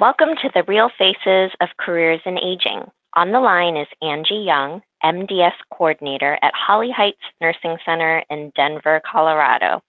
Welcome 0.00 0.30
to 0.40 0.50
the 0.54 0.62
Real 0.66 0.88
Faces 0.96 1.54
of 1.60 1.68
Careers 1.78 2.22
in 2.24 2.38
Aging. 2.38 2.90
On 3.16 3.32
the 3.32 3.38
line 3.38 3.76
is 3.76 3.86
Angie 4.00 4.46
Young, 4.46 4.80
MDS 5.04 5.52
Coordinator 5.70 6.38
at 6.40 6.54
Holly 6.54 6.88
Heights 6.90 7.20
Nursing 7.38 7.76
Center 7.84 8.24
in 8.30 8.50
Denver, 8.56 9.02
Colorado. 9.04 9.82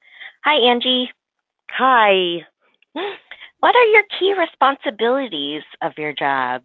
Hi, 0.44 0.70
Angie. 0.70 1.12
Hi. 1.70 2.46
What 3.62 3.74
are 3.74 3.85
your 3.85 4.03
key 4.20 4.34
responsibilities 4.38 5.62
of 5.81 5.94
your 5.97 6.12
job? 6.12 6.63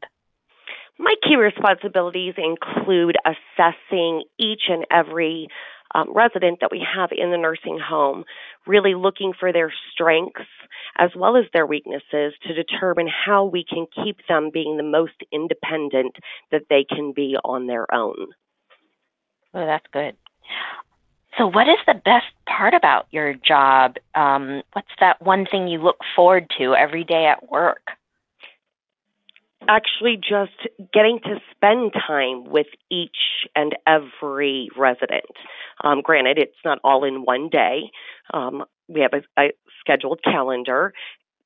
My 0.98 1.14
key 1.22 1.36
responsibilities 1.36 2.34
include 2.36 3.16
assessing 3.24 4.24
each 4.40 4.62
and 4.68 4.84
every 4.90 5.46
um, 5.96 6.12
resident 6.14 6.58
that 6.60 6.70
we 6.70 6.86
have 6.94 7.10
in 7.16 7.30
the 7.30 7.38
nursing 7.38 7.78
home, 7.78 8.24
really 8.66 8.94
looking 8.94 9.32
for 9.38 9.52
their 9.52 9.72
strengths 9.92 10.42
as 10.98 11.10
well 11.16 11.36
as 11.36 11.44
their 11.52 11.66
weaknesses 11.66 12.34
to 12.42 12.54
determine 12.54 13.08
how 13.08 13.44
we 13.44 13.64
can 13.64 13.86
keep 14.04 14.18
them 14.28 14.50
being 14.52 14.76
the 14.76 14.82
most 14.82 15.14
independent 15.32 16.16
that 16.52 16.62
they 16.68 16.84
can 16.84 17.12
be 17.12 17.36
on 17.44 17.66
their 17.66 17.92
own. 17.94 18.28
Oh, 19.54 19.66
that's 19.66 19.86
good. 19.92 20.16
So, 21.38 21.46
what 21.46 21.68
is 21.68 21.78
the 21.86 21.94
best 21.94 22.26
part 22.46 22.74
about 22.74 23.06
your 23.10 23.34
job? 23.34 23.96
Um, 24.14 24.62
what's 24.72 24.88
that 25.00 25.20
one 25.20 25.46
thing 25.46 25.68
you 25.68 25.82
look 25.82 25.98
forward 26.14 26.50
to 26.58 26.74
every 26.74 27.04
day 27.04 27.26
at 27.26 27.50
work? 27.50 27.82
Actually 29.68 30.16
just 30.16 30.68
getting 30.92 31.20
to 31.24 31.40
spend 31.54 31.92
time 31.92 32.44
with 32.44 32.66
each 32.90 33.46
and 33.54 33.74
every 33.86 34.68
resident. 34.76 35.24
Um, 35.82 36.00
granted, 36.02 36.38
it's 36.38 36.56
not 36.64 36.78
all 36.84 37.04
in 37.04 37.24
one 37.24 37.48
day. 37.48 37.90
Um, 38.32 38.64
we 38.88 39.00
have 39.00 39.12
a, 39.12 39.40
a 39.40 39.52
scheduled 39.80 40.20
calendar, 40.22 40.92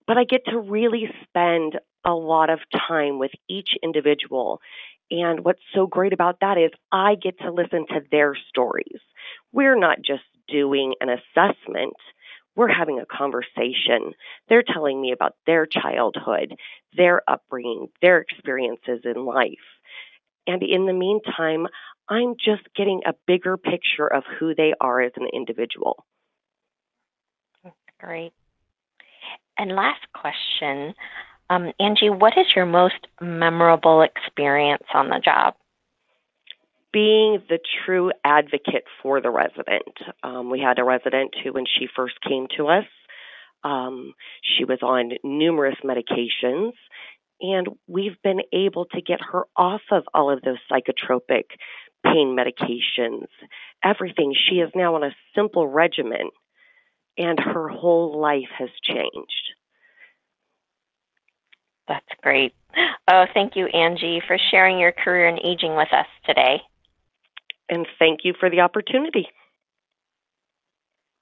but 0.06 0.18
I 0.18 0.24
get 0.24 0.44
to 0.46 0.58
really 0.58 1.08
spend 1.24 1.78
a 2.04 2.12
lot 2.12 2.50
of 2.50 2.60
time 2.88 3.18
with 3.18 3.32
each 3.48 3.70
individual. 3.82 4.60
And 5.10 5.44
what's 5.44 5.62
so 5.74 5.86
great 5.86 6.12
about 6.12 6.38
that 6.40 6.56
is 6.56 6.70
I 6.92 7.16
get 7.16 7.38
to 7.40 7.50
listen 7.50 7.86
to 7.88 8.00
their 8.10 8.34
stories. 8.48 9.00
We're 9.52 9.78
not 9.78 9.98
just 9.98 10.22
doing 10.48 10.94
an 11.00 11.08
assessment 11.08 11.94
we're 12.56 12.68
having 12.68 13.00
a 13.00 13.06
conversation. 13.06 14.12
They're 14.48 14.62
telling 14.62 15.00
me 15.00 15.12
about 15.12 15.34
their 15.46 15.66
childhood, 15.66 16.54
their 16.96 17.22
upbringing, 17.28 17.88
their 18.02 18.18
experiences 18.18 19.00
in 19.04 19.24
life. 19.24 19.54
And 20.46 20.62
in 20.62 20.86
the 20.86 20.92
meantime, 20.92 21.66
I'm 22.08 22.34
just 22.34 22.62
getting 22.76 23.02
a 23.06 23.14
bigger 23.26 23.56
picture 23.56 24.06
of 24.06 24.24
who 24.38 24.54
they 24.54 24.74
are 24.80 25.00
as 25.00 25.12
an 25.16 25.28
individual. 25.32 26.04
Great. 28.00 28.32
And 29.58 29.76
last 29.76 30.00
question, 30.14 30.94
um, 31.50 31.72
Angie, 31.78 32.10
what 32.10 32.38
is 32.38 32.46
your 32.56 32.66
most 32.66 33.06
memorable 33.20 34.02
experience 34.02 34.84
on 34.94 35.08
the 35.08 35.20
job? 35.22 35.54
Being 36.92 37.42
the 37.48 37.58
true 37.84 38.10
advocate 38.24 38.84
for 39.02 39.20
the 39.20 39.30
resident. 39.30 39.96
Um, 40.22 40.50
we 40.50 40.60
had 40.60 40.78
a 40.78 40.84
resident 40.84 41.34
who, 41.42 41.52
when 41.52 41.66
she 41.66 41.86
first 41.94 42.20
came 42.26 42.46
to 42.56 42.68
us, 42.68 42.86
um, 43.62 44.14
she 44.42 44.64
was 44.64 44.78
on 44.82 45.12
numerous 45.22 45.76
medications, 45.84 46.72
and 47.40 47.68
we've 47.86 48.20
been 48.22 48.40
able 48.52 48.86
to 48.86 49.00
get 49.00 49.20
her 49.32 49.44
off 49.56 49.82
of 49.90 50.04
all 50.14 50.30
of 50.30 50.42
those 50.42 50.58
psychotropic 50.70 51.44
pain 52.04 52.36
medications, 52.36 53.26
everything. 53.84 54.34
She 54.48 54.56
is 54.56 54.70
now 54.74 54.94
on 54.94 55.04
a 55.04 55.14
simple 55.34 55.68
regimen, 55.68 56.30
and 57.18 57.38
her 57.38 57.68
whole 57.68 58.18
life 58.18 58.48
has 58.58 58.70
changed. 58.82 59.52
That's 61.86 62.06
great. 62.22 62.54
Oh, 63.08 63.26
thank 63.34 63.56
you, 63.56 63.66
Angie, 63.66 64.22
for 64.26 64.38
sharing 64.50 64.78
your 64.78 64.92
career 64.92 65.28
in 65.28 65.44
aging 65.44 65.76
with 65.76 65.92
us 65.92 66.06
today 66.24 66.62
and 67.70 67.86
thank 67.98 68.20
you 68.24 68.34
for 68.38 68.50
the 68.50 68.60
opportunity. 68.60 69.28